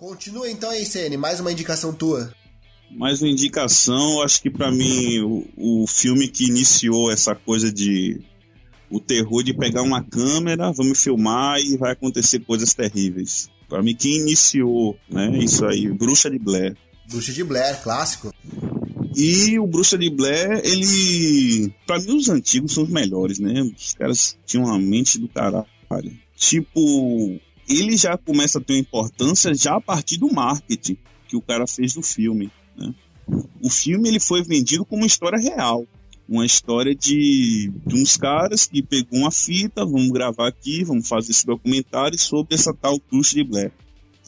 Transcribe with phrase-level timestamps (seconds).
[0.00, 2.32] Continua então aí, CN, mais uma indicação tua.
[2.90, 8.18] Mais uma indicação, acho que para mim o, o filme que iniciou essa coisa de
[8.90, 13.50] o terror de pegar uma câmera, vamos filmar e vai acontecer coisas terríveis.
[13.68, 16.74] Para mim quem iniciou, né, isso aí, Bruxa de Blair.
[17.06, 18.32] Bruxa de Blair, clássico.
[19.14, 21.74] E o Bruxa de Blair, ele.
[21.86, 23.60] Pra mim, os antigos são os melhores, né?
[23.76, 25.66] Os caras tinham uma mente do caralho.
[26.36, 27.38] Tipo,
[27.70, 30.96] ele já começa a ter importância já a partir do marketing
[31.28, 32.50] que o cara fez do filme.
[32.76, 32.92] Né?
[33.62, 35.86] O filme ele foi vendido como uma história real.
[36.28, 41.32] Uma história de, de uns caras que pegou uma fita, vamos gravar aqui, vamos fazer
[41.32, 43.72] esse documentário sobre essa tal Bruxa de Blair.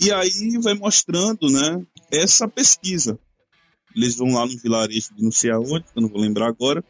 [0.00, 3.18] E aí vai mostrando né, essa pesquisa
[3.94, 6.84] eles vão lá no vilarejo de não sei aonde, que eu não vou lembrar agora,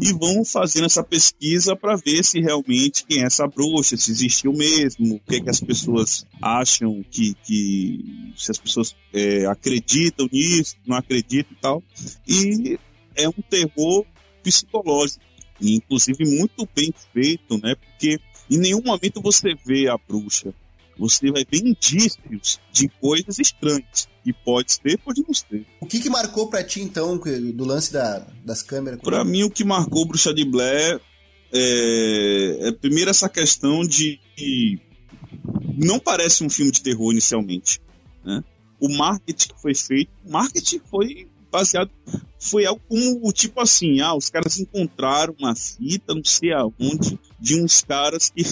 [0.00, 4.52] e vão fazendo essa pesquisa para ver se realmente quem é essa bruxa, se existiu
[4.52, 10.28] mesmo, o que, é que as pessoas acham que, que se as pessoas é, acreditam
[10.30, 11.82] nisso, não acreditam e tal.
[12.26, 12.78] E
[13.14, 14.04] é um terror
[14.42, 15.22] psicológico,
[15.60, 17.74] inclusive muito bem feito, né?
[17.74, 18.18] Porque
[18.50, 20.52] em nenhum momento você vê a bruxa
[20.98, 24.08] você vai ver indícios de coisas estranhas.
[24.24, 25.66] E pode ser, pode não ser.
[25.80, 29.00] O que, que marcou para ti, então, do lance da, das câmeras?
[29.00, 31.00] Para mim, o que marcou Bruxa de Blair
[31.52, 34.20] é, é primeiro essa questão de.
[35.76, 37.80] Não parece um filme de terror inicialmente.
[38.24, 38.44] Né?
[38.78, 41.90] O marketing que foi feito, o marketing foi baseado.
[42.44, 47.62] Foi algo como tipo assim: ah, os caras encontraram uma fita, não sei aonde, de
[47.62, 48.42] uns caras que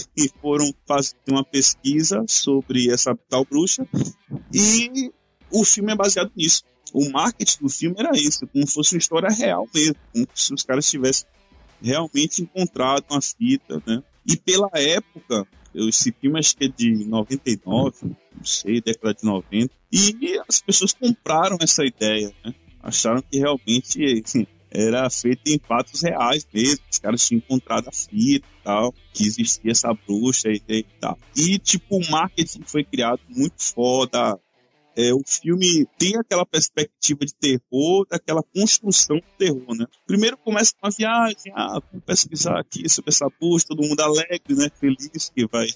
[0.40, 3.84] foram fazer uma pesquisa sobre essa tal bruxa
[4.54, 5.10] e
[5.50, 6.62] o filme é baseado nisso.
[6.94, 10.54] O marketing do filme era esse, como se fosse uma história real mesmo, como se
[10.54, 11.26] os caras tivessem
[11.82, 14.04] realmente encontrado uma fita, né?
[14.24, 19.74] E pela época, esse filme acho que é de 99, não sei, década de 90,
[19.90, 22.54] e as pessoas compraram essa ideia, né?
[22.82, 24.22] Acharam que realmente
[24.70, 26.84] era feito em fatos reais mesmo.
[26.90, 31.18] Os caras tinham encontrado a fita e tal, que existia essa bruxa e, e tal.
[31.36, 34.38] E, tipo, o marketing foi criado muito foda.
[34.96, 39.86] É, o filme tem aquela perspectiva de terror, daquela construção de terror, né?
[40.06, 44.54] Primeiro começa com uma viagem, ah, vamos pesquisar aqui sobre essa bruxa, todo mundo alegre,
[44.54, 44.68] né?
[44.80, 45.68] Feliz que vai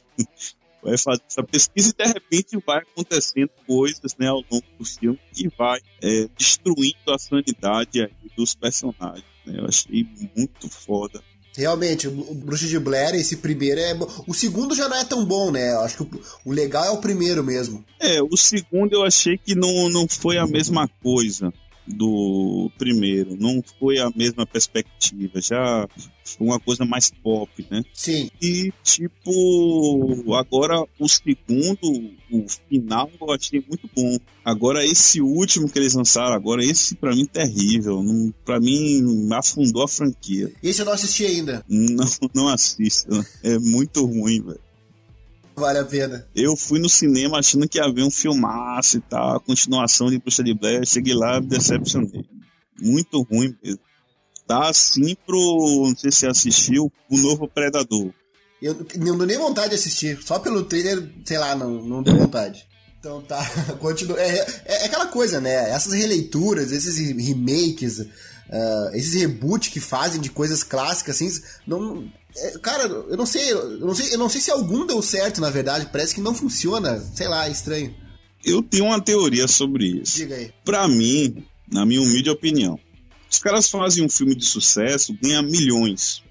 [0.85, 5.19] vai fazer essa pesquisa e de repente vai acontecendo coisas né, ao longo do filme
[5.33, 9.25] que vai é, destruindo a sanidade aí dos personagens.
[9.47, 9.59] Né?
[9.59, 10.07] Eu achei
[10.37, 11.23] muito foda.
[11.57, 13.97] Realmente, o Bruxa de Blair, esse primeiro é.
[14.27, 15.73] O segundo já não é tão bom, né?
[15.73, 17.85] Eu acho que o, o, legal é o primeiro mesmo.
[18.01, 21.53] É, o segundo eu achei que não, não foi a mesma coisa
[21.87, 23.37] do primeiro.
[23.39, 25.41] Não foi a mesma perspectiva.
[25.41, 25.87] Já
[26.25, 27.83] foi uma coisa mais pop, né?
[27.93, 28.31] Sim.
[28.41, 34.17] E, tipo, agora o segundo, o final, eu achei muito bom.
[34.45, 38.03] Agora, esse último que eles lançaram agora, esse para mim terrível.
[38.03, 40.53] Não, pra mim, afundou a franquia.
[40.63, 41.65] Esse eu não assisti ainda.
[41.69, 43.09] Não, não assisto.
[43.43, 44.61] É muito ruim, velho.
[45.57, 46.27] Vale a pena.
[46.35, 50.19] Eu fui no cinema achando que ia haver um filmaço e tal, a continuação de
[50.19, 50.85] Bruxa de Blair.
[50.87, 52.25] Cheguei lá e me decepcionei.
[52.81, 53.81] Muito ruim mesmo.
[54.47, 55.87] Tá assim pro.
[55.89, 58.13] Não sei se você assistiu, o novo Predador.
[58.61, 60.19] Eu não dou nem vontade de assistir.
[60.23, 62.67] Só pelo trailer, sei lá, não, não deu vontade.
[62.99, 63.39] Então tá,
[63.81, 64.19] continua.
[64.19, 65.71] É, é, é, aquela coisa, né?
[65.71, 68.07] Essas releituras, esses remakes,
[68.49, 73.53] uh, esses reboots que fazem de coisas clássicas, assim, não, é, cara, eu não sei,
[73.53, 75.89] eu não sei, eu não sei se algum deu certo, na verdade.
[75.91, 76.99] Parece que não funciona.
[77.15, 77.95] Sei lá, é estranho.
[78.45, 80.17] Eu tenho uma teoria sobre isso.
[80.17, 80.53] Diga aí.
[80.65, 82.79] Pra mim, na minha humilde opinião,
[83.31, 86.23] os caras fazem um filme de sucesso, ganham milhões.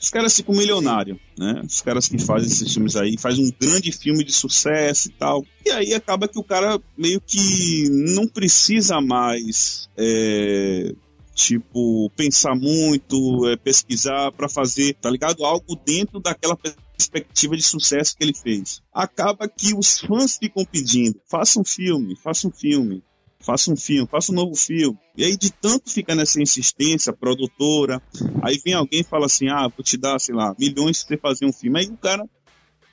[0.00, 1.62] Os caras ficam milionários, né?
[1.64, 5.44] Os caras que fazem esses filmes aí, fazem um grande filme de sucesso e tal.
[5.64, 10.92] E aí acaba que o cara meio que não precisa mais é,
[11.34, 15.44] tipo, pensar muito, é, pesquisar para fazer, tá ligado?
[15.44, 18.82] Algo dentro daquela perspectiva de sucesso que ele fez.
[18.92, 23.02] Acaba que os fãs ficam pedindo: faça um filme, faça um filme,
[23.40, 24.98] faça um filme, faça um novo filme.
[25.16, 28.00] E aí, de tanto ficar nessa insistência, produtora,
[28.42, 31.20] aí vem alguém e fala assim: ah, vou te dar, sei lá, milhões pra você
[31.20, 31.80] fazer um filme.
[31.80, 32.24] Aí o cara,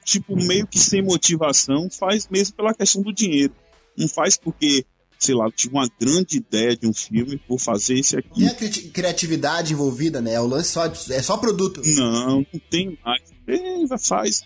[0.03, 3.53] tipo, meio que sem motivação, faz mesmo pela questão do dinheiro.
[3.97, 4.86] Não faz porque
[5.19, 8.44] sei lá, tive uma grande ideia de um filme por fazer esse aqui.
[8.44, 10.39] E a cri criatividade envolvida, né?
[10.39, 11.81] O lance só, é só produto.
[11.86, 13.21] Não, não tem mais.
[13.45, 14.44] É, faz.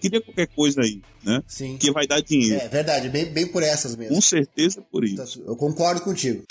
[0.00, 1.42] Queria qualquer coisa aí, né?
[1.48, 1.76] Sim.
[1.78, 2.60] Que vai dar dinheiro.
[2.60, 4.14] É verdade, bem, bem por essas mesmo.
[4.14, 5.42] Com certeza por isso.
[5.46, 6.44] Eu concordo contigo.